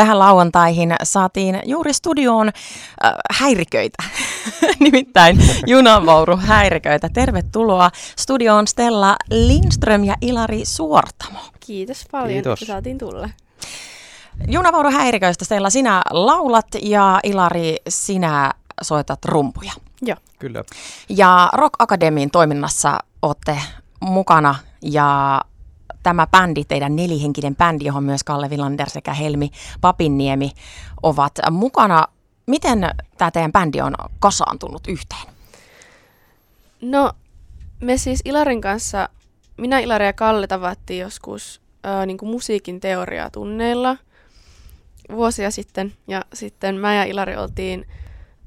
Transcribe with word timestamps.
tähän 0.00 0.18
lauantaihin 0.18 0.94
saatiin 1.02 1.60
juuri 1.64 1.92
studioon 1.92 2.48
äh, 2.48 3.12
häiriköitä, 3.30 4.02
nimittäin 4.78 5.38
junavauru 5.66 6.36
häiriköitä. 6.36 7.08
Tervetuloa 7.08 7.90
studioon 8.16 8.66
Stella 8.66 9.16
Lindström 9.30 10.04
ja 10.04 10.16
Ilari 10.20 10.64
Suortamo. 10.64 11.38
Kiitos 11.60 12.06
paljon, 12.10 12.32
Kiitos. 12.32 12.62
että 12.62 12.72
saatiin 12.72 12.98
tulla. 12.98 13.28
Junavauru 14.48 14.90
häiriköistä 14.90 15.44
Stella, 15.44 15.70
sinä 15.70 16.02
laulat 16.10 16.66
ja 16.82 17.20
Ilari, 17.22 17.76
sinä 17.88 18.52
soitat 18.82 19.24
rumpuja. 19.24 19.72
Joo. 20.02 20.16
Kyllä. 20.38 20.64
Ja 21.08 21.50
Rock 21.52 21.74
Academyin 21.78 22.30
toiminnassa 22.30 22.98
olette 23.22 23.62
mukana 24.00 24.54
ja 24.82 25.40
tämä 26.02 26.26
bändi, 26.26 26.64
teidän 26.64 26.96
nelihenkinen 26.96 27.56
bändi, 27.56 27.84
johon 27.84 28.04
myös 28.04 28.24
Kalle 28.24 28.50
Villander 28.50 28.90
sekä 28.90 29.14
Helmi 29.14 29.50
Papinniemi 29.80 30.52
ovat 31.02 31.32
mukana. 31.50 32.04
Miten 32.46 32.90
tämä 33.18 33.30
teidän 33.30 33.52
bändi 33.52 33.80
on 33.80 33.94
kasaantunut 34.18 34.86
yhteen? 34.88 35.34
No, 36.80 37.12
me 37.80 37.96
siis 37.96 38.22
Ilarin 38.24 38.60
kanssa, 38.60 39.08
minä, 39.56 39.78
Ilari 39.78 40.06
ja 40.06 40.12
Kalle 40.12 40.46
tavattiin 40.46 41.00
joskus 41.00 41.60
ää, 41.84 42.06
niin 42.06 42.18
kuin 42.18 42.30
musiikin 42.30 42.80
teoriatunneilla 42.80 43.96
vuosia 45.12 45.50
sitten. 45.50 45.92
Ja 46.08 46.24
sitten 46.34 46.76
mä 46.76 46.94
ja 46.94 47.04
Ilari 47.04 47.36
oltiin 47.36 47.86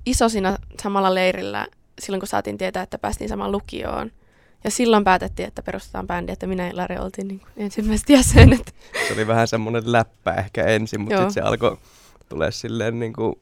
isosina 0.06 0.58
samalla 0.82 1.14
leirillä 1.14 1.68
silloin, 2.00 2.22
kun 2.22 2.28
saatiin 2.28 2.58
tietää, 2.58 2.84
että 2.84 2.98
päästiin 2.98 3.30
samaan 3.30 3.52
lukioon– 3.52 4.12
ja 4.64 4.72
silloin 4.72 5.04
päätettiin, 5.04 5.48
että 5.48 5.64
perustetaan 5.64 6.08
bändi, 6.08 6.32
että 6.32 6.48
minä 6.48 6.68
ja 6.68 6.78
Lari 6.78 6.98
oltiin 6.98 7.28
niin 7.28 7.42
ensimmäiset 7.58 8.10
jäsenet. 8.10 8.76
Se 9.08 9.14
oli 9.14 9.28
vähän 9.28 9.48
semmoinen 9.48 9.92
läppä 9.92 10.34
ehkä 10.34 10.66
ensin, 10.66 11.02
mutta 11.02 11.16
sitten 11.18 11.34
se 11.34 11.42
alkoi 11.42 11.78
tulee 12.30 12.52
silleen 12.52 13.00
niin 13.00 13.14
kuin 13.14 13.36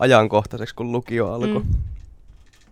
ajankohtaiseksi, 0.00 0.74
kun 0.74 0.92
lukio 0.92 1.32
alkoi. 1.32 1.62
Mm. 1.62 1.74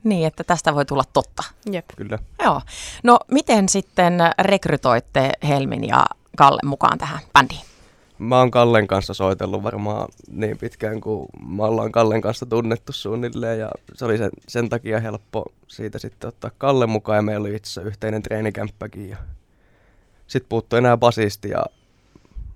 Niin, 0.05 0.27
että 0.27 0.45
tästä 0.45 0.75
voi 0.75 0.85
tulla 0.85 1.05
totta. 1.13 1.43
Jep. 1.71 1.85
Kyllä. 1.97 2.19
Joo. 2.45 2.61
No 3.03 3.19
miten 3.31 3.69
sitten 3.69 4.19
rekrytoitte 4.39 5.33
Helmin 5.49 5.89
ja 5.89 6.07
Kalle 6.37 6.61
mukaan 6.65 6.99
tähän 6.99 7.21
bändiin? 7.33 7.61
Mä 8.19 8.39
oon 8.39 8.51
Kallen 8.51 8.87
kanssa 8.87 9.15
soitellut 9.15 9.63
varmaan 9.63 10.09
niin 10.31 10.59
pitkään 10.59 11.01
kuin 11.01 11.29
mä 11.49 11.63
ollaan 11.63 11.93
Kallen 11.93 12.21
kanssa 12.21 12.47
tunnettu 12.47 12.93
suunnilleen 12.93 13.59
ja 13.59 13.71
se 13.95 14.05
oli 14.05 14.19
sen, 14.19 14.31
sen 14.49 14.69
takia 14.69 15.01
helppo 15.01 15.45
siitä 15.69 15.99
sitten 15.99 16.29
ottaa 16.29 16.51
Kalle 16.59 16.87
mukaan 16.87 17.17
ja 17.17 17.23
meillä 17.23 17.45
oli 17.45 17.55
itse 17.55 17.83
yhteinen 17.83 18.23
treenikämppäkin 18.23 19.11
ja 19.11 19.17
sitten 20.27 20.49
puuttui 20.49 20.79
enää 20.79 20.97
basisti 20.97 21.49
ja 21.49 21.65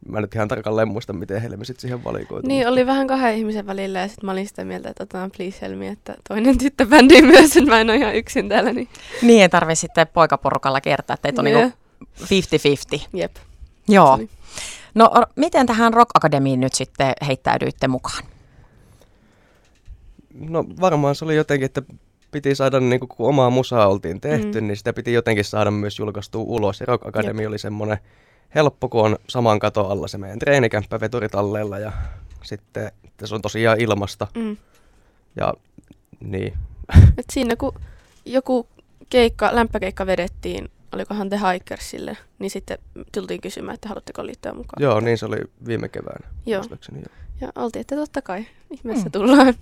mä 0.08 0.20
nyt 0.20 0.34
ihan 0.34 0.48
tarkalleen 0.48 0.88
muista, 0.88 1.12
miten 1.12 1.42
Helmi 1.42 1.64
sitten 1.64 1.80
siihen 1.80 2.04
valikoitu. 2.04 2.48
Niin, 2.48 2.68
oli 2.68 2.86
vähän 2.86 3.06
kahden 3.06 3.34
ihmisen 3.34 3.66
välillä 3.66 3.98
ja 3.98 4.08
sitten 4.08 4.26
mä 4.26 4.32
olin 4.32 4.48
sitä 4.48 4.64
mieltä, 4.64 4.90
että 4.90 5.02
otetaan 5.02 5.30
please 5.36 5.58
Helmi, 5.62 5.88
että 5.88 6.14
toinen 6.28 6.58
tyttö 6.64 6.86
bändiin 6.86 7.26
myös, 7.26 7.56
että 7.56 7.70
mä 7.70 7.80
en 7.80 7.90
ole 7.90 7.96
ihan 7.96 8.14
yksin 8.14 8.48
täällä. 8.48 8.72
Niin, 8.72 8.88
niin 9.22 9.42
ei 9.42 9.48
tarvi 9.48 9.76
sitten 9.76 10.06
poikaporukalla 10.06 10.80
kertaa, 10.80 11.14
että 11.14 11.22
teitä 11.22 11.40
on 11.40 11.46
yeah. 11.46 11.72
niinku 12.30 13.04
50-50. 13.04 13.08
Jep. 13.12 13.36
Joo. 13.88 14.18
No 14.98 15.10
miten 15.36 15.66
tähän 15.66 15.94
Rock 15.94 16.10
Academyin 16.14 16.60
nyt 16.60 16.74
sitten 16.74 17.12
heittäydyitte 17.26 17.88
mukaan? 17.88 18.24
No 20.34 20.64
varmaan 20.80 21.14
se 21.14 21.24
oli 21.24 21.36
jotenkin, 21.36 21.66
että 21.66 21.82
piti 22.30 22.54
saada, 22.54 22.80
niin 22.80 23.00
kun 23.00 23.28
omaa 23.28 23.50
musaa 23.50 23.88
oltiin 23.88 24.20
tehty, 24.20 24.60
mm. 24.60 24.66
niin 24.66 24.76
sitä 24.76 24.92
piti 24.92 25.12
jotenkin 25.12 25.44
saada 25.44 25.70
myös 25.70 25.98
julkaistua 25.98 26.42
ulos. 26.42 26.80
Ja 26.80 26.86
Rock 26.86 27.06
Academy 27.06 27.42
Jep. 27.42 27.48
oli 27.48 27.58
semmoinen 27.58 27.98
helppo, 28.54 28.88
kun 28.88 29.04
on 29.04 29.16
saman 29.28 29.58
katon 29.58 29.90
alla 29.90 30.08
se 30.08 30.18
meidän 30.18 30.38
treenikämppä 30.38 31.00
veturitalleilla 31.00 31.78
ja 31.78 31.92
sitten 32.42 32.92
se 33.24 33.34
on 33.34 33.42
tosiaan 33.42 33.80
ilmasta. 33.80 34.26
Mm. 34.34 34.56
Ja 35.36 35.54
niin. 36.20 36.58
Et 37.18 37.26
siinä 37.32 37.56
kun 37.56 37.74
joku 38.24 38.68
keikka, 39.10 39.50
lämpökeikka 39.52 40.06
vedettiin 40.06 40.70
olikohan 40.92 41.28
The 41.28 41.40
Hikersille, 41.52 42.16
niin 42.38 42.50
sitten 42.50 42.78
tultiin 43.12 43.40
kysymään, 43.40 43.74
että 43.74 43.88
haluatteko 43.88 44.26
liittyä 44.26 44.52
mukaan. 44.52 44.82
Joo, 44.82 45.00
niin 45.00 45.18
se 45.18 45.26
oli 45.26 45.38
viime 45.66 45.88
keväänä. 45.88 46.28
Joo. 46.46 46.64
Jo. 46.70 47.02
Ja 47.40 47.52
oltiin, 47.56 47.80
että 47.80 47.96
totta 47.96 48.22
kai, 48.22 48.46
ihmeessä 48.70 49.04
mm. 49.04 49.12
tullaan. 49.12 49.54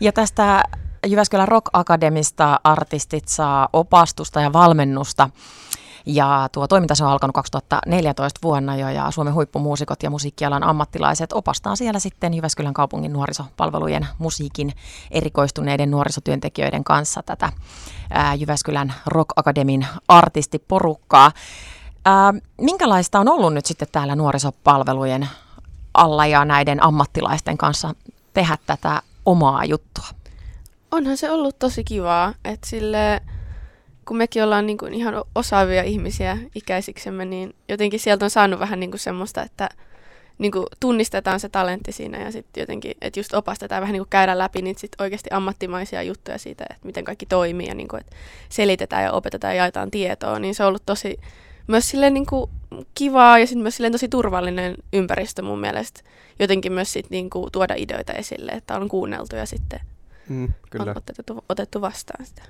Ja 0.00 0.12
tästä 0.12 0.62
Jyväskylän 1.06 1.48
Rock 1.48 1.66
Academista 1.72 2.60
artistit 2.64 3.28
saa 3.28 3.68
opastusta 3.72 4.40
ja 4.40 4.52
valmennusta. 4.52 5.30
Ja 6.06 6.48
tuo 6.52 6.68
toiminta 6.68 6.94
on 7.00 7.08
alkanut 7.08 7.34
2014 7.34 8.40
vuonna 8.42 8.76
jo 8.76 8.88
ja 8.88 9.10
Suomen 9.10 9.34
huippumuusikot 9.34 10.02
ja 10.02 10.10
musiikkialan 10.10 10.62
ammattilaiset 10.64 11.32
opastaa 11.32 11.76
siellä 11.76 12.00
sitten 12.00 12.34
Jyväskylän 12.34 12.74
kaupungin 12.74 13.12
nuorisopalvelujen 13.12 14.06
musiikin 14.18 14.72
erikoistuneiden 15.10 15.90
nuorisotyöntekijöiden 15.90 16.84
kanssa 16.84 17.22
tätä 17.22 17.52
ää, 18.10 18.34
Jyväskylän 18.34 18.94
Rock 19.06 19.28
Akademin 19.36 19.86
artistiporukkaa. 20.08 21.32
Ää, 22.04 22.34
minkälaista 22.60 23.20
on 23.20 23.28
ollut 23.28 23.54
nyt 23.54 23.66
sitten 23.66 23.88
täällä 23.92 24.16
nuorisopalvelujen 24.16 25.28
alla 25.94 26.26
ja 26.26 26.44
näiden 26.44 26.82
ammattilaisten 26.82 27.58
kanssa 27.58 27.94
tehdä 28.34 28.58
tätä 28.66 29.02
omaa 29.26 29.64
juttua? 29.64 30.06
Onhan 30.90 31.16
se 31.16 31.30
ollut 31.30 31.58
tosi 31.58 31.84
kivaa, 31.84 32.34
että 32.44 32.68
sille 32.68 33.22
kun 34.04 34.16
mekin 34.16 34.44
ollaan 34.44 34.66
niin 34.66 34.78
kuin 34.78 34.94
ihan 34.94 35.24
osaavia 35.34 35.82
ihmisiä 35.82 36.38
ikäisiksemme, 36.54 37.24
niin 37.24 37.54
jotenkin 37.68 38.00
sieltä 38.00 38.24
on 38.24 38.30
saanut 38.30 38.60
vähän 38.60 38.80
niin 38.80 38.90
kuin 38.90 39.00
semmoista, 39.00 39.42
että 39.42 39.68
niin 40.38 40.52
kuin 40.52 40.66
tunnistetaan 40.80 41.40
se 41.40 41.48
talentti 41.48 41.92
siinä 41.92 42.18
ja 42.18 42.32
sitten 42.32 42.60
jotenkin, 42.60 42.92
että 43.00 43.20
just 43.20 43.34
opastetaan 43.34 43.80
vähän 43.80 43.92
niin 43.92 44.00
kuin 44.00 44.10
käydä 44.10 44.38
läpi 44.38 44.62
niitä 44.62 44.80
sit 44.80 44.92
oikeasti 45.00 45.30
ammattimaisia 45.32 46.02
juttuja 46.02 46.38
siitä, 46.38 46.64
että 46.70 46.86
miten 46.86 47.04
kaikki 47.04 47.26
toimii 47.26 47.66
ja 47.66 47.74
niin 47.74 47.88
kuin, 47.88 48.00
että 48.00 48.16
selitetään 48.48 49.04
ja 49.04 49.12
opetetaan 49.12 49.56
ja 49.56 49.62
jaetaan 49.62 49.90
tietoa, 49.90 50.38
niin 50.38 50.54
se 50.54 50.62
on 50.62 50.68
ollut 50.68 50.86
tosi 50.86 51.20
myös 51.66 51.88
silleen 51.88 52.14
niin 52.14 52.26
kuin 52.26 52.50
kivaa 52.94 53.38
ja 53.38 53.46
sitten 53.46 53.62
myös 53.62 53.76
silleen 53.76 53.92
tosi 53.92 54.08
turvallinen 54.08 54.74
ympäristö 54.92 55.42
mun 55.42 55.60
mielestä 55.60 56.00
jotenkin 56.38 56.72
myös 56.72 56.92
sit 56.92 57.10
niin 57.10 57.30
kuin 57.30 57.52
tuoda 57.52 57.74
ideoita 57.76 58.12
esille, 58.12 58.52
että 58.52 58.76
on 58.76 58.88
kuunneltu 58.88 59.36
ja 59.36 59.46
sitten 59.46 59.80
mm, 60.28 60.52
kyllä. 60.70 60.90
on 60.90 60.96
otettu, 60.96 61.44
otettu 61.48 61.80
vastaan 61.80 62.26
sitä. 62.26 62.42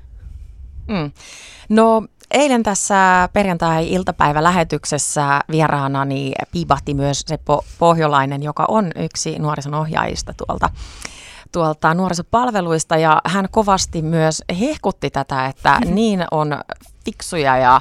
Mm. 0.89 1.12
No 1.69 2.03
eilen 2.31 2.62
tässä 2.62 3.28
perjantai-iltapäivälähetyksessä 3.33 5.41
vieraanani 5.50 6.33
piipahti 6.53 6.95
myös 6.95 7.21
Seppo 7.27 7.65
Pohjolainen, 7.78 8.43
joka 8.43 8.65
on 8.69 8.91
yksi 8.97 9.39
nuorison 9.39 9.75
ohjaajista 9.75 10.34
tuolta 10.34 10.71
tuolta 11.53 11.95
nuorisopalveluista 11.95 12.97
ja 12.97 13.21
hän 13.27 13.49
kovasti 13.50 14.03
myös 14.03 14.43
hehkutti 14.61 15.11
tätä, 15.11 15.47
että 15.47 15.81
niin 15.95 16.25
on 16.31 16.61
fiksuja 17.05 17.56
ja 17.56 17.81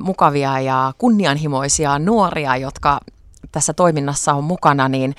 mukavia 0.00 0.60
ja 0.60 0.92
kunnianhimoisia 0.98 1.98
nuoria, 1.98 2.56
jotka 2.56 3.00
tässä 3.52 3.72
toiminnassa 3.72 4.32
on 4.32 4.44
mukana, 4.44 4.88
niin 4.88 5.14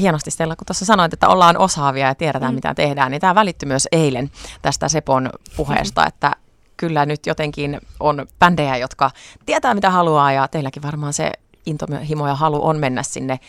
hienosti 0.00 0.30
Stella, 0.30 0.56
kun 0.56 0.66
tuossa 0.66 0.84
sanoit, 0.84 1.12
että 1.12 1.28
ollaan 1.28 1.58
osaavia 1.58 2.06
ja 2.06 2.14
tiedetään, 2.14 2.52
mm. 2.52 2.54
mitä 2.54 2.74
tehdään, 2.74 3.10
niin 3.10 3.20
tämä 3.20 3.34
välittyi 3.34 3.66
myös 3.66 3.88
eilen 3.92 4.30
tästä 4.62 4.88
Sepon 4.88 5.30
puheesta, 5.56 6.06
että 6.06 6.36
kyllä 6.78 7.06
nyt 7.06 7.26
jotenkin 7.26 7.80
on 8.00 8.26
bändejä, 8.38 8.76
jotka 8.76 9.10
tietää 9.46 9.74
mitä 9.74 9.90
haluaa 9.90 10.32
ja 10.32 10.48
teilläkin 10.48 10.82
varmaan 10.82 11.12
se 11.12 11.32
intohimo 11.66 12.28
ja 12.28 12.34
halu 12.34 12.66
on 12.66 12.78
mennä 12.78 13.02
sinne 13.02 13.40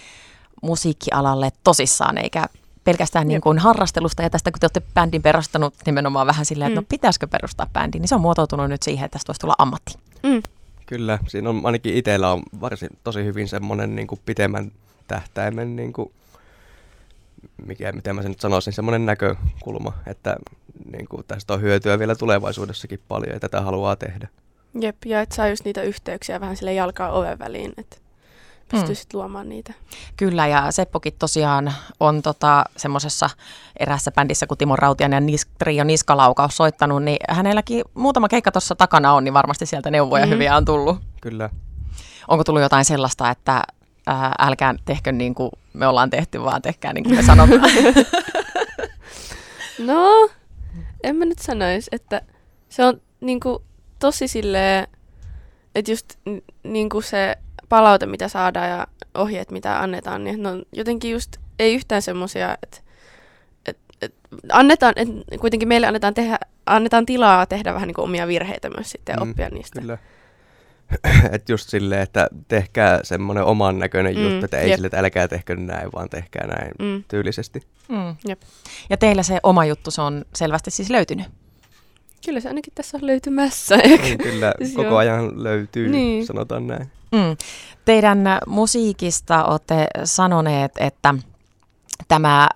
musiikkialalle 0.62 1.51
tosissaan, 1.63 2.17
eikä 2.17 2.45
pelkästään 2.84 3.28
niin 3.28 3.41
kuin 3.41 3.59
harrastelusta 3.59 4.23
ja 4.23 4.29
tästä, 4.29 4.51
kun 4.51 4.59
te 4.59 4.66
olette 4.66 4.81
bändin 4.94 5.22
perustanut 5.22 5.73
nimenomaan 5.85 6.28
vähän 6.28 6.45
silleen, 6.45 6.72
että 6.72 6.75
no 6.75 6.81
mm. 6.81 6.85
no 6.85 6.90
pitäisikö 6.90 7.28
perustaa 7.28 7.67
bändi, 7.73 8.00
niin 8.00 8.07
se 8.07 8.16
on 8.16 8.22
muotoutunut 8.22 8.69
nyt 8.69 8.84
siihen, 8.84 9.06
että 9.06 9.16
tästä 9.16 9.29
voisi 9.29 9.40
tulla 9.40 9.56
ammatti. 9.57 9.94
Mm. 10.23 10.44
Kyllä, 10.85 11.19
siinä 11.28 11.50
on 11.50 11.61
ainakin 11.63 11.94
itsellä 11.94 12.31
on 12.31 12.44
varsin 12.61 12.90
tosi 13.03 13.23
hyvin 13.23 13.47
semmoinen 13.47 13.96
niin 13.96 14.07
kuin 14.07 14.22
pitemmän 14.25 14.72
tähtäimen 15.07 15.75
niin 15.75 15.94
kuin 15.94 16.11
mikä, 17.66 17.91
miten 17.91 18.16
mä 18.16 18.22
sen 18.22 18.31
nyt 18.31 18.40
sanoisin, 18.40 18.73
semmoinen 18.73 19.05
näkökulma, 19.05 19.93
että 20.08 20.37
niin 20.91 21.08
kuin 21.08 21.23
tästä 21.28 21.53
on 21.53 21.61
hyötyä 21.61 21.99
vielä 21.99 22.16
tulevaisuudessakin 22.16 22.99
paljon 23.08 23.34
ja 23.34 23.40
tätä 23.40 23.61
haluaa 23.61 23.96
tehdä. 23.96 24.28
Jep, 24.81 24.96
ja 25.05 25.22
että 25.22 25.35
saa 25.35 25.47
just 25.47 25.66
niitä 25.66 25.81
yhteyksiä 25.81 26.40
vähän 26.40 26.58
sille 26.58 26.73
jalkaa 26.73 27.11
oven 27.11 27.40
väliin, 27.40 27.73
että 27.78 27.97
pystyisit 28.72 29.14
mm. 29.14 29.17
luomaan 29.17 29.49
niitä. 29.49 29.73
Kyllä, 30.17 30.47
ja 30.47 30.72
Seppokin 30.72 31.14
tosiaan 31.19 31.73
on 31.99 32.22
tota, 32.22 32.64
semmoisessa 32.78 33.29
erässä 33.79 34.11
bändissä, 34.11 34.47
kun 34.47 34.58
Timo 34.58 34.75
Rautian 34.75 35.11
ja 35.11 35.19
Nis- 35.19 35.49
Trio 35.59 35.84
Niskalaukaus 35.84 36.58
soittanut, 36.58 37.03
niin 37.03 37.17
hänelläkin 37.29 37.84
muutama 37.93 38.28
keikka 38.28 38.52
tuossa 38.52 38.75
takana 38.75 39.14
on, 39.14 39.23
niin 39.23 39.34
varmasti 39.34 39.66
sieltä 39.66 39.91
neuvoja 39.91 40.25
mm. 40.25 40.31
hyviä 40.31 40.55
on 40.55 40.66
tullut. 40.66 40.97
Kyllä. 41.22 41.49
Onko 42.28 42.43
tullut 42.43 42.61
jotain 42.61 42.85
sellaista, 42.85 43.29
että 43.29 43.64
ää, 44.09 44.35
älkää 44.40 44.76
tehkö 44.85 45.11
niin 45.11 45.35
kuin 45.35 45.52
me 45.73 45.88
ollaan 45.88 46.09
tehty, 46.09 46.41
vaan 46.41 46.61
tehkää 46.61 46.94
niin 46.94 47.03
kuin 47.03 47.16
me 47.16 47.23
sanotaan. 47.23 47.72
no, 49.90 50.29
en 51.03 51.16
mä 51.16 51.26
nyt 51.26 51.40
sanoisi, 51.40 51.90
että 51.91 52.22
se 52.70 52.85
on 52.85 53.02
niin 53.22 53.40
kuin, 53.40 53.64
tosi 54.00 54.28
silleen, 54.28 54.88
että 55.76 55.91
just 55.91 56.06
niin 56.64 56.90
kuin 56.90 57.03
se 57.03 57.35
palaute, 57.70 58.06
mitä 58.06 58.28
saadaan 58.28 58.70
ja 58.70 58.88
ohjeet, 59.16 59.52
mitä 59.52 59.79
annetaan, 59.79 60.23
niin 60.23 60.44
ne 60.44 60.50
on 60.50 60.64
jotenkin 60.73 61.12
just 61.12 61.38
ei 61.59 61.76
yhtään 61.76 62.02
semmoisia, 62.02 62.58
että 62.64 62.78
et, 63.66 63.78
et, 64.02 64.14
annetaan, 64.52 64.94
et, 64.96 65.08
kuitenkin 65.40 65.67
meille 65.67 65.88
annetaan, 65.88 66.14
tehdä, 66.14 66.40
annetaan 66.66 67.05
tilaa 67.05 67.46
tehdä 67.46 67.73
vähän 67.73 67.88
niin 67.88 67.96
kuin 67.96 68.03
omia 68.03 68.28
virheitä 68.28 68.70
myös 68.70 68.91
sitten 68.91 69.14
ja 69.14 69.26
Mm, 69.26 69.32
oppia 69.32 69.50
niistä. 69.50 69.82
Kyllä. 69.82 69.97
että 71.32 71.52
just 71.52 71.70
silleen, 71.70 72.02
että 72.02 72.28
tehkää 72.47 73.00
semmoinen 73.03 73.44
oman 73.44 73.80
näköinen 73.80 74.16
Mm, 74.16 74.24
juttu, 74.24 74.46
että 74.46 74.58
ei 74.59 74.70
jep. 74.70 74.76
sille, 74.78 74.86
että 74.88 75.00
älkää 75.00 75.28
tehkö 75.28 75.56
näin, 75.56 75.90
vaan 75.96 76.09
tehkää 76.09 76.47
näin 76.47 76.72
Mm. 76.80 77.03
tyylisesti. 77.08 77.62
Mm. 77.90 78.16
Jep. 78.28 78.41
Ja 78.90 78.97
teillä 78.97 79.24
se 79.24 79.40
oma 79.44 79.66
juttu, 79.66 79.91
se 79.91 80.02
on 80.02 80.26
selvästi 80.36 80.72
siis 80.72 80.90
löytynyt. 80.90 81.28
Kyllä 82.26 82.40
se 82.40 82.47
ainakin 82.47 82.74
tässä 82.76 82.97
on 82.97 83.08
löytymässä. 83.08 83.78
Niin, 84.02 84.18
kyllä 84.18 84.53
Siis 84.64 84.74
koko 84.76 84.97
ajan 84.97 85.44
löytyy, 85.44 85.90
Niin. 85.90 86.26
sanotaan 86.26 86.68
näin. 86.68 86.91
Mm. 87.12 87.38
Teidän 87.86 88.24
musiikista 88.47 89.46
olette 89.46 89.88
sanoneet, 90.03 90.72
että 90.80 91.14
tämä 92.08 92.50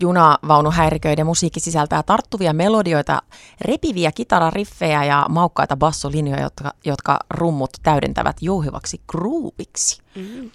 junavaunuhäiriköiden 0.00 1.26
musiikki 1.26 1.60
sisältää 1.60 2.02
tarttuvia 2.02 2.52
melodioita, 2.52 3.22
repiviä 3.60 4.12
kitarariffejä 4.12 5.04
ja 5.04 5.26
maukkaita 5.28 5.76
bassolinjoja, 5.76 6.42
jotka, 6.42 6.72
jotka 6.84 7.18
rummut 7.30 7.70
täydentävät 7.82 8.36
jouhivaksi 8.40 9.00
grooviksi. 9.08 10.02
Mm. 10.14 10.50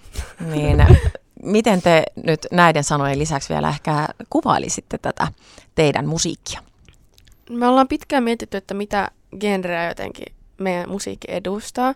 Niin 0.51 0.85
miten 1.43 1.81
te 1.81 2.03
nyt 2.23 2.47
näiden 2.51 2.83
sanojen 2.83 3.19
lisäksi 3.19 3.53
vielä 3.53 3.69
ehkä 3.69 4.07
kuvailisitte 4.29 4.97
tätä 4.97 5.27
teidän 5.75 6.07
musiikkia? 6.07 6.59
Me 7.49 7.67
ollaan 7.67 7.87
pitkään 7.87 8.23
mietitty, 8.23 8.57
että 8.57 8.73
mitä 8.73 9.11
genreä 9.39 9.87
jotenkin 9.87 10.35
meidän 10.57 10.89
musiikki 10.89 11.27
edustaa. 11.31 11.93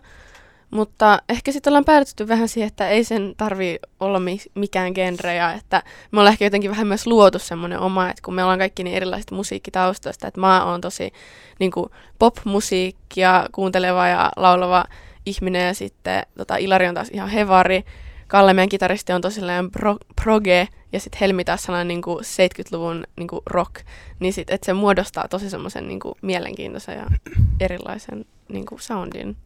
Mutta 0.70 1.22
ehkä 1.28 1.52
sitten 1.52 1.70
ollaan 1.70 1.84
päädytty 1.84 2.28
vähän 2.28 2.48
siihen, 2.48 2.68
että 2.68 2.88
ei 2.88 3.04
sen 3.04 3.34
tarvi 3.36 3.78
olla 4.00 4.20
mi- 4.20 4.50
mikään 4.54 4.92
genre 4.92 5.34
ja 5.34 5.52
että 5.52 5.82
me 6.12 6.20
ollaan 6.20 6.32
ehkä 6.32 6.44
jotenkin 6.44 6.70
vähän 6.70 6.86
myös 6.86 7.06
luotu 7.06 7.38
semmoinen 7.38 7.78
oma, 7.78 8.10
että 8.10 8.22
kun 8.24 8.34
me 8.34 8.42
ollaan 8.42 8.58
kaikki 8.58 8.84
niin 8.84 8.96
erilaisista 8.96 9.34
musiikkitaustoista, 9.34 10.28
että 10.28 10.40
mä 10.40 10.64
oon 10.64 10.80
tosi 10.80 11.12
niin 11.58 11.70
kuin 11.70 11.90
pop-musiikkia 12.18 13.46
kuunteleva 13.52 14.08
ja 14.08 14.32
laulava 14.36 14.84
ihminen 15.26 15.66
ja 15.66 15.74
sitten 15.74 16.22
tota, 16.38 16.56
Ilari 16.56 16.88
on 16.88 16.94
taas 16.94 17.08
ihan 17.12 17.28
hevari. 17.28 17.84
Kalle, 18.26 18.54
meidän 18.54 18.68
kitaristi, 18.68 19.12
on 19.12 19.20
tosi 19.20 19.40
pro- 19.72 19.98
proge 20.22 20.68
ja 20.92 21.00
sitten 21.00 21.18
Helmi 21.20 21.44
taas 21.44 21.62
sellainen 21.62 21.88
niin 21.88 22.02
kuin 22.02 22.18
70-luvun 22.24 23.04
niin 23.16 23.28
kuin 23.28 23.40
rock. 23.46 23.74
Niin 24.20 24.32
sit, 24.32 24.50
että 24.50 24.66
se 24.66 24.72
muodostaa 24.72 25.28
tosi 25.28 25.50
semmoisen 25.50 25.88
niin 25.88 26.00
kuin 26.00 26.14
mielenkiintoisen 26.22 26.98
ja 26.98 27.06
erilaisen 27.60 28.24
niin 28.48 28.66
kuin 28.66 28.80
soundin. 28.80 29.36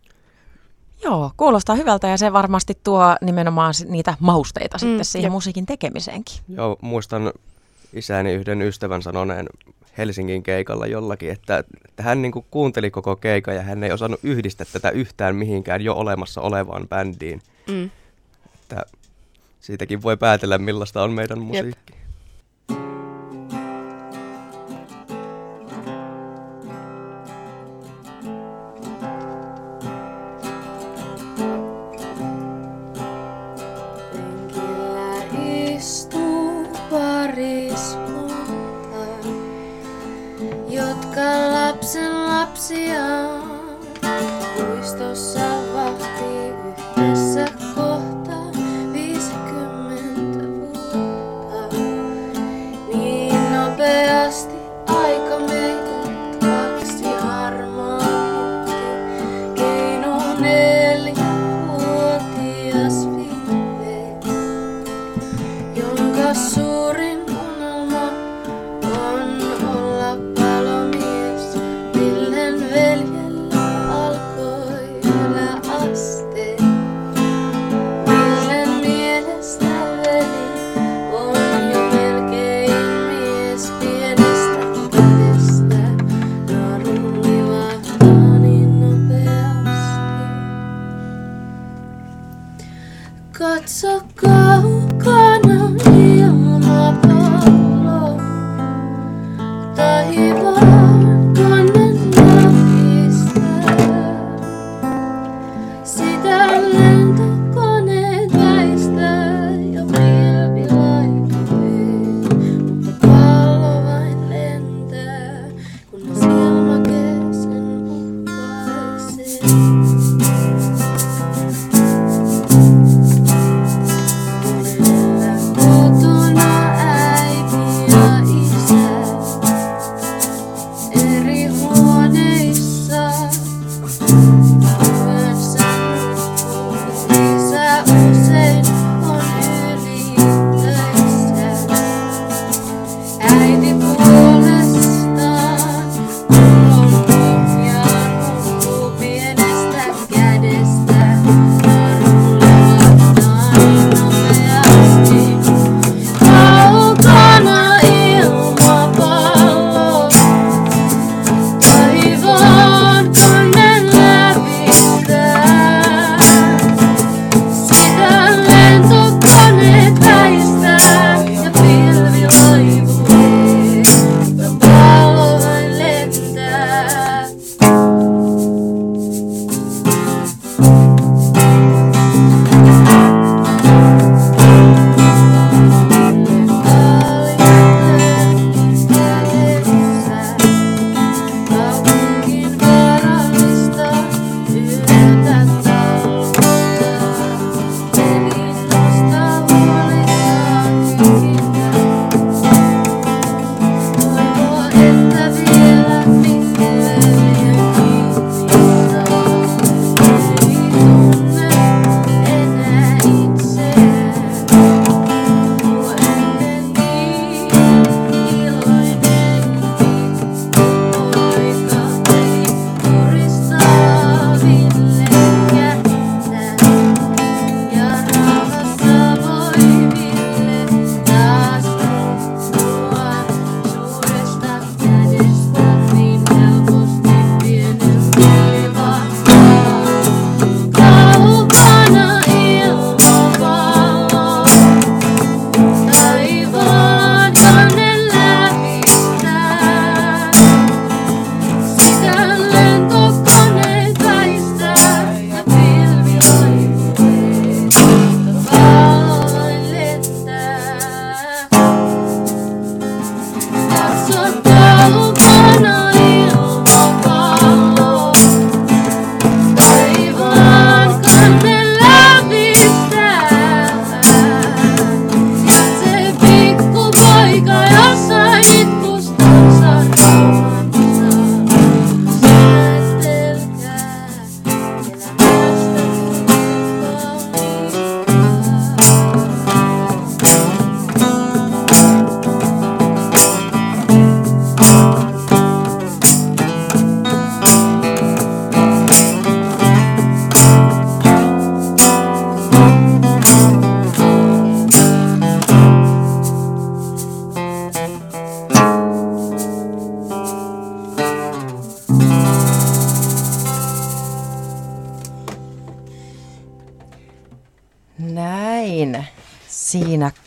Joo, 1.05 1.31
kuulostaa 1.37 1.77
hyvältä 1.77 2.09
ja 2.09 2.19
se 2.19 2.33
varmasti 2.33 2.79
tuo 2.85 3.17
nimenomaan 3.21 3.75
niitä 3.89 4.15
mausteita 4.21 4.79
sitten 4.79 4.97
Mm, 4.99 5.05
siihen 5.05 5.27
jep. 5.29 5.33
musiikin 5.33 5.67
tekemiseenkin. 5.67 6.37
Joo, 6.49 6.77
muistan 6.81 7.33
isäni 7.93 8.33
yhden 8.33 8.62
ystävän 8.62 9.03
sanoneen 9.03 9.47
Helsingin 9.99 10.43
keikalla 10.43 10.87
jollakin, 10.87 11.31
että, 11.31 11.59
että 11.89 12.03
hän 12.03 12.23
niin 12.23 12.33
kuin 12.33 12.45
kuunteli 12.51 12.91
koko 12.91 13.17
keikan 13.17 13.55
ja 13.55 13.62
hän 13.62 13.85
ei 13.85 13.93
osannut 13.93 14.21
yhdistää 14.23 14.67
tätä 14.73 14.91
yhtään 14.91 15.37
mihinkään 15.37 15.81
jo 15.81 15.95
olemassa 15.95 16.41
olevaan 16.41 16.89
bändiin. 16.89 17.43
Mm. 17.69 17.91
Että 18.55 18.83
siitäkin 19.61 20.03
voi 20.03 20.17
päätellä, 20.17 20.59
millaista 20.59 21.03
on 21.03 21.12
meidän 21.12 21.39
musiikki. 21.39 21.93
Penkillä 21.93 22.04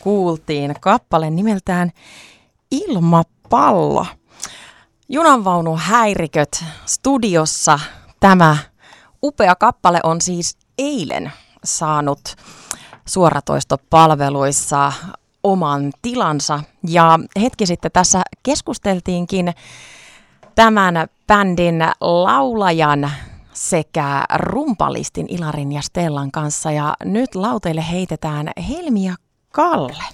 kuultiin 0.00 0.74
kappale 0.80 1.30
nimeltään 1.30 1.90
Ilmapallo. 2.70 4.06
Junanvaunu 5.08 5.76
häiriköt 5.76 6.64
studiossa. 6.86 7.80
Tämä 8.20 8.56
upea 9.22 9.56
kappale 9.56 10.00
on 10.02 10.20
siis 10.20 10.58
eilen 10.78 11.32
saanut 11.64 12.20
suoratoistopalveluissa 13.06 14.92
oman 15.42 15.92
tilansa. 16.02 16.60
Ja 16.88 17.18
hetki 17.40 17.66
sitten 17.66 17.92
tässä 17.92 18.22
keskusteltiinkin 18.42 19.54
tämän 20.54 20.94
bändin 21.26 21.84
laulajan 22.00 23.10
sekä 23.52 24.24
rumpalistin 24.34 25.26
Ilarin 25.28 25.72
ja 25.72 25.82
Stellan 25.82 26.30
kanssa. 26.30 26.70
Ja 26.70 26.94
nyt 27.04 27.34
lauteille 27.34 27.84
heitetään 27.90 28.50
Helmi 28.68 29.06
ja 29.06 29.14
Kalle. 29.58 30.04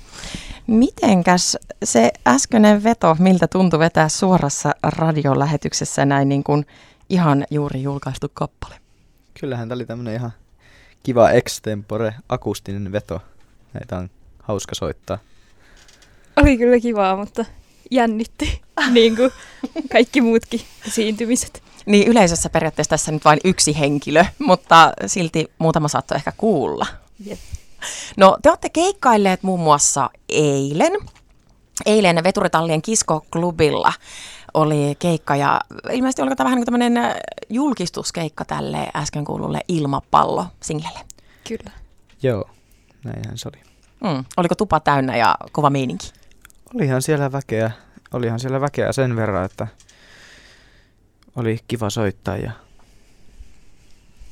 Mitenkäs 0.66 1.58
se 1.84 2.12
äskeinen 2.26 2.84
veto, 2.84 3.16
miltä 3.18 3.48
tuntui 3.48 3.78
vetää 3.78 4.08
suorassa 4.08 4.74
radiolähetyksessä 4.82 6.04
näin 6.04 6.28
niin 6.28 6.44
kuin 6.44 6.66
ihan 7.10 7.44
juuri 7.50 7.82
julkaistu 7.82 8.26
kappale? 8.34 8.74
Kyllähän 9.40 9.68
tämä 9.68 9.76
oli 9.76 9.86
tämmönen 9.86 10.14
ihan 10.14 10.32
kiva 11.02 11.30
extempore 11.30 12.14
akustinen 12.28 12.92
veto. 12.92 13.20
Näitä 13.72 13.96
on 13.98 14.10
hauska 14.42 14.74
soittaa. 14.74 15.18
Oli 16.36 16.58
kyllä 16.58 16.80
kivaa, 16.80 17.16
mutta 17.16 17.44
jännitti, 17.90 18.62
niin 18.92 19.16
kuin 19.16 19.30
kaikki 19.92 20.20
muutkin 20.20 20.60
esiintymiset. 20.88 21.62
Niin 21.86 22.08
yleisössä 22.08 22.50
periaatteessa 22.50 22.90
tässä 22.90 23.12
nyt 23.12 23.24
vain 23.24 23.40
yksi 23.44 23.78
henkilö, 23.78 24.24
mutta 24.38 24.92
silti 25.06 25.50
muutama 25.58 25.88
saattoi 25.88 26.16
ehkä 26.16 26.32
kuulla. 26.36 26.86
Jep. 27.26 27.38
No 28.16 28.38
te 28.42 28.48
olette 28.48 28.68
keikkailleet 28.68 29.42
muun 29.42 29.60
muassa 29.60 30.10
eilen. 30.28 30.92
Eilen 31.86 32.24
Veturitallien 32.24 32.82
kiskoklubilla 32.82 33.92
oli 34.54 34.96
keikka 34.98 35.36
ja 35.36 35.60
ilmeisesti 35.92 36.22
oliko 36.22 36.36
tämä 36.36 36.44
vähän 36.44 36.56
niin 36.56 36.66
kuin 36.66 36.80
tämmöinen 36.80 37.14
julkistuskeikka 37.48 38.44
tälle 38.44 38.90
äsken 38.96 39.24
kuululle 39.24 39.60
ilmapallo-singlelle. 39.68 41.00
Kyllä. 41.48 41.70
Joo, 42.22 42.50
näinhän 43.04 43.38
se 43.38 43.48
oli. 43.48 43.62
Mm. 44.00 44.24
Oliko 44.36 44.54
tupa 44.54 44.80
täynnä 44.80 45.16
ja 45.16 45.36
kova 45.52 45.70
meininki? 45.70 46.12
Olihan 46.74 47.02
siellä 47.02 47.32
väkeä, 47.32 47.70
olihan 48.12 48.40
siellä 48.40 48.60
väkeä 48.60 48.92
sen 48.92 49.16
verran, 49.16 49.44
että 49.44 49.66
oli 51.36 51.58
kiva 51.68 51.90
soittaa 51.90 52.36
ja 52.36 52.52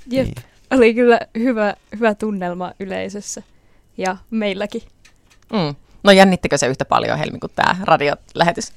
Jep. 0.06 0.26
Niin. 0.26 0.51
Oli 0.72 0.94
kyllä 0.94 1.20
hyvä, 1.38 1.74
hyvä 1.96 2.14
tunnelma 2.14 2.72
yleisössä 2.80 3.42
ja 3.98 4.16
meilläkin. 4.30 4.82
Mm. 5.52 5.74
No 6.02 6.12
jännittikö 6.12 6.58
se 6.58 6.66
yhtä 6.66 6.84
paljon 6.84 7.18
Helmi 7.18 7.38
kuin 7.38 7.52
tämä 7.56 7.76
radiolähetys? 7.82 8.72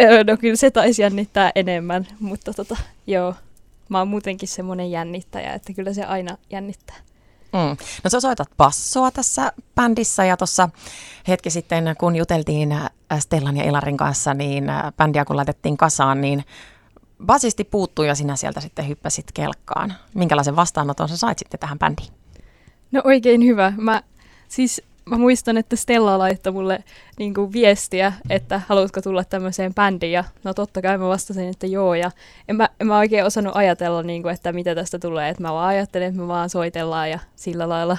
Öö, 0.00 0.24
No 0.24 0.36
kyllä 0.36 0.56
se 0.56 0.70
taisi 0.70 1.02
jännittää 1.02 1.52
enemmän, 1.54 2.06
mutta 2.20 2.52
tota, 2.52 2.76
joo. 3.06 3.34
Mä 3.88 3.98
oon 3.98 4.08
muutenkin 4.08 4.48
semmoinen 4.48 4.90
jännittäjä, 4.90 5.52
että 5.52 5.72
kyllä 5.72 5.92
se 5.92 6.04
aina 6.04 6.36
jännittää. 6.50 6.96
Mm. 7.52 7.76
No 8.04 8.10
sä 8.10 8.20
soitat 8.20 8.48
bassoa 8.56 9.10
tässä 9.10 9.52
bändissä 9.74 10.24
ja 10.24 10.36
tuossa 10.36 10.68
hetki 11.28 11.50
sitten, 11.50 11.94
kun 11.98 12.16
juteltiin 12.16 12.72
äh, 12.72 12.90
Stellan 13.18 13.56
ja 13.56 13.64
Ilarin 13.64 13.96
kanssa, 13.96 14.34
niin 14.34 14.70
äh, 14.70 14.92
bändiä 14.96 15.24
kun 15.24 15.36
laitettiin 15.36 15.76
kasaan, 15.76 16.20
niin 16.20 16.44
basisti 17.26 17.64
puuttui 17.64 18.06
ja 18.06 18.14
sinä 18.14 18.36
sieltä 18.36 18.60
sitten 18.60 18.88
hyppäsit 18.88 19.26
kelkkaan. 19.34 19.94
Minkälaisen 20.14 20.56
vastaanoton 20.56 21.08
sä 21.08 21.16
sait 21.16 21.38
sitten 21.38 21.60
tähän 21.60 21.78
bändiin? 21.78 22.12
No 22.92 23.02
oikein 23.04 23.44
hyvä. 23.44 23.72
Mä, 23.76 24.02
siis 24.48 24.82
mä 25.04 25.18
muistan, 25.18 25.56
että 25.56 25.76
Stella 25.76 26.18
laittoi 26.18 26.52
mulle 26.52 26.84
niin 27.18 27.34
kuin 27.34 27.52
viestiä, 27.52 28.12
että 28.30 28.60
haluatko 28.68 29.00
tulla 29.00 29.24
tämmöiseen 29.24 29.74
bändiin. 29.74 30.12
Ja 30.12 30.24
no 30.44 30.54
totta 30.54 30.82
kai 30.82 30.98
mä 30.98 31.08
vastasin, 31.08 31.48
että 31.48 31.66
joo. 31.66 31.94
Ja 31.94 32.10
en 32.48 32.56
mä, 32.56 32.68
en 32.80 32.86
mä 32.86 32.98
oikein 32.98 33.24
osannut 33.24 33.56
ajatella, 33.56 34.02
niin 34.02 34.22
kuin, 34.22 34.34
että 34.34 34.52
mitä 34.52 34.74
tästä 34.74 34.98
tulee. 34.98 35.28
Että 35.28 35.42
mä 35.42 35.52
vaan 35.52 35.68
ajattelin, 35.68 36.06
että 36.06 36.20
me 36.20 36.28
vaan 36.28 36.50
soitellaan 36.50 37.10
ja 37.10 37.18
sillä 37.36 37.68
lailla. 37.68 37.96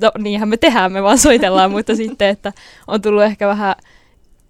No 0.00 0.10
niinhän 0.18 0.48
me 0.48 0.56
tehdään, 0.56 0.92
me 0.92 1.02
vaan 1.02 1.18
soitellaan, 1.18 1.70
mutta 1.76 1.96
sitten, 1.96 2.28
että 2.28 2.52
on 2.86 3.02
tullut 3.02 3.22
ehkä 3.22 3.48
vähän 3.48 3.74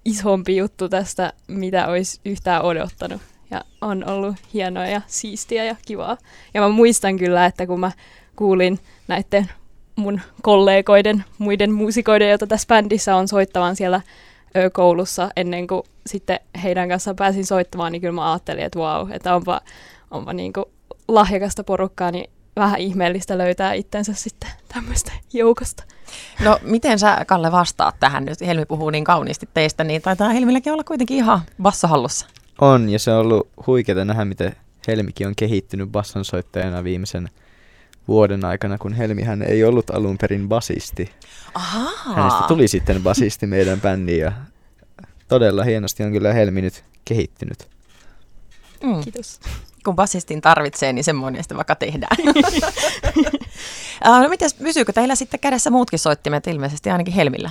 isompi 0.04 0.56
juttu 0.56 0.88
tästä, 0.88 1.32
mitä 1.48 1.87
olisi 1.87 2.20
yhtään 2.25 2.62
odottanut. 2.62 3.20
Ja 3.50 3.60
on 3.80 4.10
ollut 4.10 4.36
hienoa 4.54 4.86
ja 4.86 5.00
siistiä 5.06 5.64
ja 5.64 5.76
kivaa. 5.86 6.16
Ja 6.54 6.60
mä 6.60 6.68
muistan 6.68 7.16
kyllä, 7.16 7.46
että 7.46 7.66
kun 7.66 7.80
mä 7.80 7.92
kuulin 8.36 8.78
näiden 9.08 9.50
mun 9.96 10.20
kollegoiden, 10.42 11.24
muiden 11.38 11.72
muusikoiden, 11.72 12.28
joita 12.28 12.46
tässä 12.46 12.66
bändissä 12.66 13.16
on 13.16 13.28
soittavan 13.28 13.76
siellä 13.76 14.00
koulussa 14.72 15.30
ennen 15.36 15.66
kuin 15.66 15.82
sitten 16.06 16.40
heidän 16.62 16.88
kanssaan 16.88 17.16
pääsin 17.16 17.46
soittamaan, 17.46 17.92
niin 17.92 18.00
kyllä 18.00 18.14
mä 18.14 18.32
ajattelin, 18.32 18.64
että 18.64 18.78
vau, 18.78 19.06
että 19.10 19.34
onpa, 19.34 19.60
onpa 20.10 20.32
niin 20.32 20.52
kuin 20.52 20.66
lahjakasta 21.08 21.64
porukkaa, 21.64 22.10
niin 22.10 22.30
vähän 22.56 22.80
ihmeellistä 22.80 23.38
löytää 23.38 23.72
itsensä 23.72 24.12
sitten 24.14 24.50
tämmöistä 24.74 25.12
joukosta. 25.32 25.84
No 26.44 26.58
miten 26.62 26.98
sä 26.98 27.24
Kalle 27.26 27.52
vastaat 27.52 27.94
tähän 28.00 28.24
nyt? 28.24 28.40
Helmi 28.40 28.66
puhuu 28.66 28.90
niin 28.90 29.04
kauniisti 29.04 29.48
teistä, 29.54 29.84
niin 29.84 30.02
taitaa 30.02 30.28
Helmilläkin 30.28 30.72
olla 30.72 30.84
kuitenkin 30.84 31.16
ihan 31.16 31.40
bassohallussa. 31.62 32.26
On. 32.58 32.88
Ja 32.88 32.98
se 32.98 33.12
on 33.12 33.18
ollut 33.18 33.48
huikeaa 33.66 34.04
nähdä, 34.04 34.24
miten 34.24 34.56
Helmikin 34.88 35.26
on 35.26 35.34
kehittynyt 35.36 35.92
bassonsoittajana 35.92 36.84
viimeisen 36.84 37.28
vuoden 38.08 38.44
aikana, 38.44 38.78
kun 38.78 38.92
Helmihän 38.92 39.42
ei 39.42 39.64
ollut 39.64 39.90
alun 39.90 40.18
perin 40.18 40.48
basisti. 40.48 41.10
Ahaa. 41.54 42.14
Hänestä 42.14 42.44
tuli 42.48 42.68
sitten 42.68 43.02
basisti 43.02 43.46
meidän 43.46 43.80
bändiin 43.80 44.20
ja 44.20 44.32
todella 45.28 45.64
hienosti 45.64 46.02
on 46.02 46.12
kyllä 46.12 46.32
Helmi 46.32 46.62
nyt 46.62 46.84
kehittynyt. 47.04 47.68
Mm. 48.82 49.00
Kiitos. 49.00 49.40
kun 49.84 49.96
basistin 49.96 50.40
tarvitsee, 50.40 50.92
niin 50.92 51.04
semmoinen 51.04 51.42
sitten 51.42 51.56
vaikka 51.56 51.74
tehdään. 51.74 52.16
Äh, 54.06 54.22
no 54.22 54.28
mitäs, 54.28 54.54
pysyykö 54.54 54.92
teillä 54.92 55.14
sitten 55.14 55.40
kädessä 55.40 55.70
muutkin 55.70 55.98
soittimet 55.98 56.46
ilmeisesti, 56.46 56.90
ainakin 56.90 57.14
Helmillä? 57.14 57.50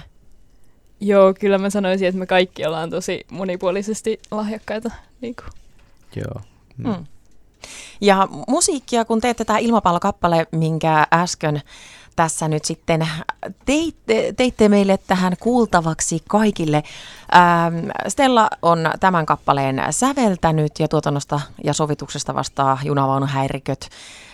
Joo, 0.99 1.33
kyllä 1.39 1.57
mä 1.57 1.69
sanoisin, 1.69 2.07
että 2.07 2.19
me 2.19 2.25
kaikki 2.25 2.65
ollaan 2.65 2.89
tosi 2.89 3.25
monipuolisesti 3.31 4.19
lahjakkaita. 4.31 4.91
Niin 5.21 5.35
kuin. 5.35 5.47
Joo. 6.15 6.41
Mm. 6.77 6.87
Mm. 6.89 7.05
Ja 8.01 8.27
musiikkia, 8.47 9.05
kun 9.05 9.21
teette 9.21 9.45
tämä 9.45 9.59
ilmapallokappale, 9.59 10.47
minkä 10.51 11.07
äsken 11.13 11.61
tässä 12.17 12.47
nyt 12.47 12.65
sitten 12.65 13.07
teitte, 13.65 14.33
teitte 14.38 14.69
meille 14.69 15.00
tähän 15.07 15.33
kuultavaksi 15.39 16.24
kaikille. 16.29 16.83
Ähm, 17.36 17.89
Stella 18.07 18.50
on 18.62 18.79
tämän 19.00 19.25
kappaleen 19.25 19.83
säveltänyt 19.89 20.79
ja 20.79 20.88
tuotannosta 20.88 21.39
ja 21.63 21.74
sovituksesta 21.74 22.36
vastaa 22.36 22.79
junavaunuhäiriköt 22.83 23.89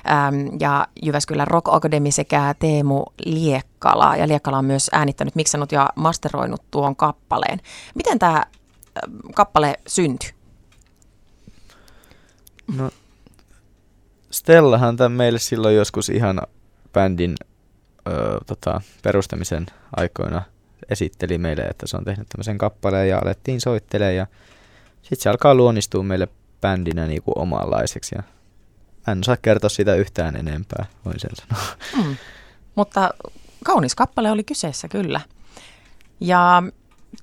ähm, 0.10 0.58
ja 0.60 0.88
Jyväskylän 1.02 1.48
Rock 1.48 1.68
Academy 1.68 2.12
sekä 2.12 2.56
Teemu 2.60 3.06
Liekkala. 3.26 4.16
Ja 4.16 4.28
Liekkala 4.28 4.58
on 4.58 4.66
myös 4.66 4.90
äänittänyt, 4.92 5.36
miksanut 5.36 5.72
ja 5.72 5.90
masteroinut 5.96 6.62
tuon 6.72 6.96
kappaleen. 6.96 7.60
Miten 7.96 8.20
tämä 8.20 8.36
äh, 8.38 8.44
kappale 9.36 9.80
syntyi? 9.88 10.30
No, 12.78 12.92
Stellahan 14.32 14.98
tämän 14.98 15.12
meille 15.12 15.40
silloin 15.40 15.76
joskus 15.76 16.10
ihan 16.10 16.42
bändin 16.94 17.36
ö, 18.08 18.38
tota, 18.48 18.82
perustamisen 19.04 19.66
aikoina 19.96 20.42
esitteli 20.90 21.38
meille, 21.38 21.62
että 21.62 21.88
se 21.88 21.98
on 21.98 22.06
tehnyt 22.06 22.30
tämmöisen 22.30 22.58
kappaleen 22.58 23.10
ja 23.10 23.20
alettiin 23.20 23.62
soittelemaan 23.62 24.16
ja 24.16 24.28
sitten 25.02 25.22
se 25.22 25.30
alkaa 25.30 25.56
luonnistua 25.56 26.04
meille 26.04 26.28
bändinä 26.62 27.08
niinku 27.08 27.32
omanlaiseksi 27.36 28.16
ja 28.16 28.24
mä 29.08 29.12
en 29.12 29.20
osaa 29.20 29.38
kertoa 29.38 29.70
sitä 29.70 29.96
yhtään 29.96 30.36
enempää, 30.36 30.86
voin 31.06 31.20
sen 31.20 31.32
sanoa. 31.36 31.76
Mm. 31.98 32.16
Mutta 32.76 33.10
kaunis 33.64 33.96
kappale 33.96 34.32
oli 34.32 34.44
kyseessä 34.44 34.88
kyllä. 34.88 35.22
Ja 36.20 36.64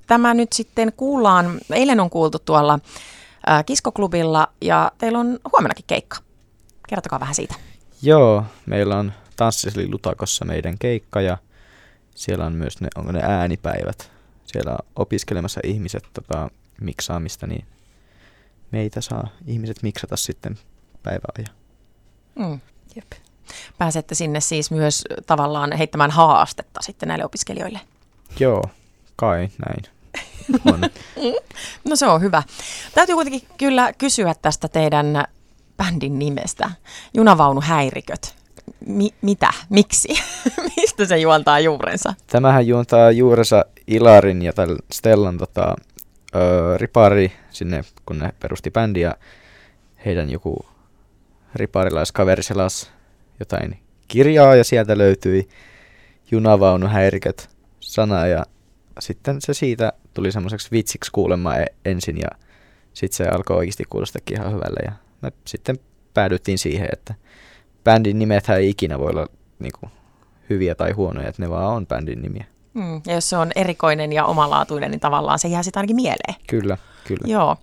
tämä 0.06 0.34
nyt 0.34 0.52
sitten 0.52 0.92
kuullaan, 0.96 1.58
eilen 1.72 2.00
on 2.00 2.10
kuultu 2.10 2.38
tuolla 2.38 2.78
ää, 3.46 3.62
Kiskoklubilla 3.62 4.48
ja 4.60 4.92
teillä 4.98 5.18
on 5.18 5.38
huomennakin 5.52 5.84
keikka. 5.86 6.16
Kertokaa 6.88 7.20
vähän 7.20 7.34
siitä. 7.34 7.54
Joo, 8.02 8.44
meillä 8.66 8.98
on 8.98 9.12
Tanssisali 9.40 9.88
Lutakossa 9.88 10.44
meidän 10.44 10.78
keikka 10.78 11.20
ja 11.20 11.38
siellä 12.14 12.46
on 12.46 12.52
myös 12.52 12.80
ne, 12.80 12.88
onko 12.96 13.12
ne 13.12 13.20
äänipäivät. 13.22 14.12
Siellä 14.46 14.72
on 14.72 14.78
opiskelemassa 14.96 15.60
ihmiset 15.64 16.04
tota, 16.12 16.50
miksaamista, 16.80 17.46
niin 17.46 17.64
meitä 18.70 19.00
saa 19.00 19.28
ihmiset 19.46 19.82
miksata 19.82 20.16
sitten 20.16 20.58
päiväajan. 21.02 21.56
Mm. 22.34 22.60
Jep. 22.96 23.12
Pääsette 23.78 24.14
sinne 24.14 24.40
siis 24.40 24.70
myös 24.70 25.04
tavallaan 25.26 25.72
heittämään 25.72 26.10
haastetta 26.10 26.82
sitten 26.82 27.08
näille 27.08 27.24
opiskelijoille. 27.24 27.80
Joo, 28.40 28.64
kai 29.16 29.48
näin. 29.66 29.82
On. 30.72 30.80
No 31.88 31.96
se 31.96 32.06
on 32.06 32.20
hyvä. 32.20 32.42
Täytyy 32.94 33.14
kuitenkin 33.14 33.48
kyllä 33.58 33.92
kysyä 33.92 34.34
tästä 34.42 34.68
teidän 34.68 35.24
bändin 35.76 36.18
nimestä. 36.18 36.70
Junavaunuhäiriköt. 37.14 38.39
Mi- 38.86 39.14
mitä? 39.22 39.48
Miksi? 39.68 40.08
Mistä 40.76 41.06
se 41.06 41.18
juontaa 41.18 41.60
juurensa? 41.60 42.14
Tämähän 42.26 42.66
juontaa 42.66 43.10
juurensa 43.10 43.64
Ilarin 43.86 44.42
ja 44.42 44.52
täl 44.52 44.76
Stellan 44.92 45.38
tota, 45.38 45.74
ö, 46.34 46.78
ripari 46.78 47.32
sinne, 47.50 47.84
kun 48.06 48.18
ne 48.18 48.32
perusti 48.40 48.70
bändi 48.70 49.00
ja 49.00 49.14
heidän 50.06 50.30
joku 50.30 50.66
riparilaiskaveri 51.54 52.42
selas 52.42 52.90
jotain 53.40 53.78
kirjaa 54.08 54.54
ja 54.54 54.64
sieltä 54.64 54.98
löytyi 54.98 55.48
junavaunuhäiriköt 56.30 57.50
sana 57.80 58.26
ja 58.26 58.44
sitten 59.00 59.40
se 59.40 59.54
siitä 59.54 59.92
tuli 60.14 60.32
semmoiseksi 60.32 60.70
vitsiksi 60.70 61.12
kuulemma 61.12 61.56
e- 61.56 61.74
ensin 61.84 62.18
ja 62.18 62.28
sitten 62.92 63.16
se 63.16 63.24
alkoi 63.30 63.56
oikeasti 63.56 63.84
kuulostakin 63.90 64.40
ihan 64.40 64.52
hyvälle 64.52 64.80
ja 64.84 64.92
me 65.22 65.32
sitten 65.46 65.78
päädyttiin 66.14 66.58
siihen, 66.58 66.88
että 66.92 67.14
bändin 67.84 68.18
nimethän 68.18 68.58
ei 68.58 68.70
ikinä 68.70 68.98
voi 68.98 69.10
olla 69.10 69.26
niinku, 69.58 69.90
hyviä 70.50 70.74
tai 70.74 70.92
huonoja, 70.92 71.28
että 71.28 71.42
ne 71.42 71.50
vaan 71.50 71.76
on 71.76 71.86
bändin 71.86 72.22
nimiä. 72.22 72.44
Mm, 72.74 73.00
ja 73.06 73.14
jos 73.14 73.30
se 73.30 73.36
on 73.36 73.50
erikoinen 73.54 74.12
ja 74.12 74.24
omalaatuinen, 74.24 74.90
niin 74.90 75.00
tavallaan 75.00 75.38
se 75.38 75.48
jää 75.48 75.62
sitten 75.62 75.80
ainakin 75.80 75.96
mieleen. 75.96 76.34
Kyllä, 76.46 76.76
kyllä. 77.04 77.32
Joo. 77.32 77.56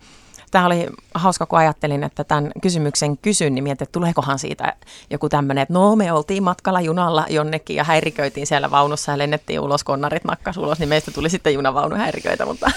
Tämä 0.52 0.66
oli 0.66 0.88
hauska, 1.14 1.46
kun 1.46 1.60
ajattelin, 1.60 2.04
että 2.04 2.24
tämän 2.24 2.52
kysymyksen 2.62 3.18
kysyn, 3.18 3.56
niin 3.56 3.64
mietin, 3.64 3.84
että 3.84 3.92
tuleekohan 3.92 4.40
siitä 4.40 4.76
joku 5.10 5.30
tämmöinen, 5.30 5.62
että 5.62 5.74
no 5.74 5.96
me 5.96 6.12
oltiin 6.12 6.44
matkalla 6.44 6.82
junalla 6.82 7.26
jonnekin 7.30 7.76
ja 7.76 7.84
häiriköitiin 7.84 8.48
siellä 8.48 8.72
vaunussa 8.72 9.12
ja 9.12 9.18
lennettiin 9.18 9.60
ulos, 9.60 9.84
konnarit 9.84 10.24
nakkas 10.24 10.58
ulos, 10.58 10.80
niin 10.80 10.90
meistä 10.90 11.12
tuli 11.12 11.30
sitten 11.30 11.54
junavaunuhäiriköitä, 11.54 12.46
mutta 12.46 12.72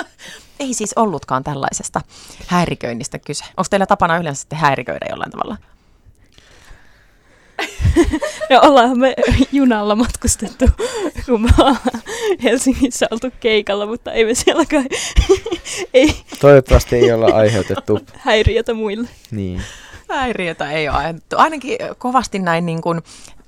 ei 0.60 0.74
siis 0.74 0.92
ollutkaan 0.96 1.44
tällaisesta 1.44 2.00
häiriköinnistä 2.46 3.18
kyse. 3.18 3.44
Onko 3.44 3.66
teillä 3.70 3.86
tapana 3.86 4.18
yleensä 4.18 4.40
sitten 4.40 4.58
häiriköidä 4.58 5.06
jollain 5.10 5.30
tavalla? 5.30 5.56
Ja 8.50 8.60
ollaan 8.60 8.98
me 8.98 9.14
junalla 9.52 9.96
matkustettu, 9.96 10.64
kun 11.26 11.42
me 11.42 11.48
ollaan 11.58 11.76
Helsingissä 12.42 13.06
oltu 13.10 13.30
keikalla, 13.40 13.86
mutta 13.86 14.12
ei 14.12 14.24
me 14.24 14.34
siellä 14.34 14.64
kai 14.64 14.84
ei 15.94 16.16
Toivottavasti 16.40 16.96
ei 16.96 17.12
olla 17.12 17.26
aiheutettu. 17.36 17.98
häiriötä 18.16 18.74
muille. 18.74 19.08
Niin. 19.30 19.62
Häiriötä 20.08 20.70
ei 20.70 20.88
ole 20.88 20.96
ajatettu. 20.96 21.36
Ainakin 21.38 21.78
kovasti 21.98 22.38
näin 22.38 22.66
niin 22.66 22.82
kuin 22.82 23.02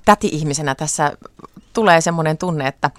täti-ihmisenä 0.05 0.75
tässä 0.75 1.11
tulee 1.73 2.01
semmoinen 2.01 2.37
tunne, 2.37 2.67
että 2.67 2.91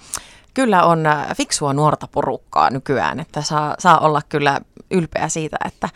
kyllä 0.53 0.83
on 0.83 1.05
äh, 1.05 1.35
fiksua 1.37 1.73
nuorta 1.73 2.07
porukkaa 2.11 2.69
nykyään, 2.69 3.19
että 3.19 3.41
saa, 3.41 3.75
saa 3.79 3.99
olla 3.99 4.21
kyllä 4.29 4.59
ylpeä 4.91 5.29
siitä, 5.29 5.57
että, 5.65 5.89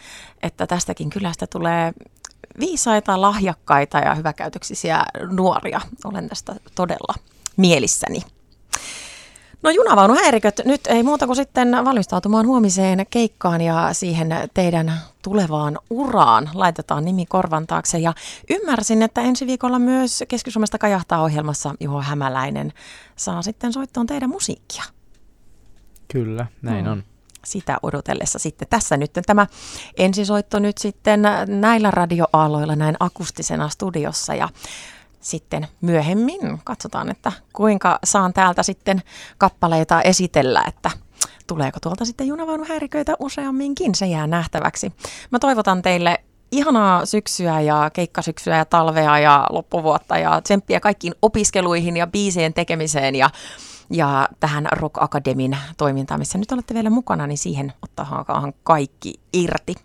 että 0.43 0.67
tästäkin 0.67 1.09
kylästä 1.09 1.47
tulee 1.47 1.93
viisaita, 2.59 3.21
lahjakkaita 3.21 3.97
ja 3.97 4.15
hyväkäytöksisiä 4.15 5.03
nuoria. 5.31 5.81
Olen 6.03 6.29
tästä 6.29 6.55
todella 6.75 7.13
mielissäni. 7.57 8.21
No 9.61 9.69
junavaunuhäiriköt, 9.71 10.61
nyt 10.65 10.87
ei 10.87 11.03
muuta 11.03 11.25
kuin 11.25 11.35
sitten 11.35 11.71
valmistautumaan 11.85 12.47
huomiseen 12.47 13.05
keikkaan 13.09 13.61
ja 13.61 13.93
siihen 13.93 14.29
teidän 14.53 14.99
tulevaan 15.21 15.79
uraan. 15.89 16.49
Laitetaan 16.53 17.05
nimi 17.05 17.25
korvan 17.25 17.67
taakse 17.67 17.99
ja 17.99 18.13
ymmärsin, 18.49 19.01
että 19.01 19.21
ensi 19.21 19.47
viikolla 19.47 19.79
myös 19.79 20.23
Keski-Suomesta 20.27 20.77
kajahtaa 20.77 21.21
ohjelmassa 21.23 21.75
Juho 21.79 22.01
Hämäläinen 22.01 22.73
saa 23.15 23.41
sitten 23.41 23.73
soittoon 23.73 24.07
teidän 24.07 24.29
musiikkia. 24.29 24.83
Kyllä, 26.11 26.47
näin 26.61 26.85
Mm. 26.85 26.91
on. 26.91 27.03
Sitä 27.45 27.77
odotellessa 27.83 28.39
sitten. 28.39 28.67
Tässä 28.67 28.97
nyt 28.97 29.11
tämä 29.25 29.47
ensisoitto 29.97 30.59
nyt 30.59 30.77
sitten 30.77 31.21
näillä 31.47 31.91
radioaaloilla 31.91 32.75
näin 32.75 32.95
akustisena 32.99 33.69
studiossa 33.69 34.35
ja 34.35 34.49
sitten 35.21 35.67
myöhemmin 35.81 36.59
katsotaan, 36.63 37.11
että 37.11 37.31
kuinka 37.53 37.99
saan 38.03 38.33
täältä 38.33 38.63
sitten 38.63 39.01
kappaleita 39.37 40.01
esitellä, 40.01 40.63
että 40.67 40.91
tuleeko 41.47 41.79
tuolta 41.81 42.05
sitten 42.05 42.27
junavaunuhäiriköitä 42.27 43.15
useamminkin, 43.19 43.95
se 43.95 44.05
jää 44.05 44.27
nähtäväksi. 44.27 44.93
Mä 45.31 45.39
toivotan 45.39 45.81
teille 45.81 46.19
ihanaa 46.51 47.05
syksyä 47.05 47.61
ja 47.61 47.89
keikkasyksyä 47.93 48.57
ja 48.57 48.65
talvea 48.65 49.19
ja 49.19 49.47
loppuvuotta 49.49 50.17
ja 50.17 50.41
tsemppiä 50.41 50.79
kaikkiin 50.79 51.13
opiskeluihin 51.21 51.97
ja 51.97 52.07
biisien 52.07 52.53
tekemiseen 52.53 53.15
ja, 53.15 53.29
ja 53.89 54.29
tähän 54.39 54.67
Rock 54.71 55.03
Akademin 55.03 55.57
toimintaan, 55.77 56.19
missä 56.19 56.37
nyt 56.37 56.51
olette 56.51 56.73
vielä 56.73 56.89
mukana, 56.89 57.27
niin 57.27 57.37
siihen 57.37 57.73
ottaahan 57.81 58.53
kaikki 58.63 59.13
irti. 59.33 59.75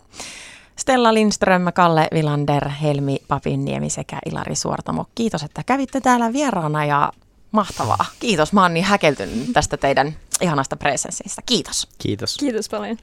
Stella 0.77 1.15
Lindström, 1.15 1.63
Kalle 1.75 2.09
Vilander, 2.15 2.69
Helmi 2.69 3.19
Papinniemi 3.29 3.91
sekä 3.91 4.19
Ilari 4.27 4.55
Suortamo. 4.55 5.07
Kiitos, 5.15 5.43
että 5.43 5.63
kävitte 5.67 6.01
täällä 6.01 6.33
vieraana 6.33 6.85
ja 6.85 7.13
mahtavaa. 7.53 8.05
Kiitos, 8.21 8.53
mä 8.53 8.63
oon 8.63 8.75
niin 8.75 8.85
häkeltynyt 8.85 9.53
tästä 9.53 9.77
teidän 9.77 10.17
ihanasta 10.41 10.77
presenssistä. 10.77 11.43
Kiitos. 11.47 11.89
Kiitos. 11.99 12.37
Kiitos 12.37 12.69
paljon. 12.69 12.99